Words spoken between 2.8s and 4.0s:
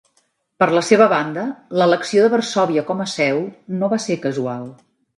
com a seu no